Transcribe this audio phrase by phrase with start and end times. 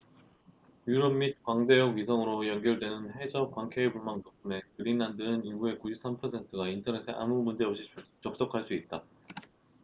[0.87, 7.87] 유럽 및 광대역 위성으로 연결되는 해저 광케이블망 덕분에 그린란드는 인구의 93%가 인터넷에 아무 문제 없이
[8.21, 9.03] 접속할 수 있다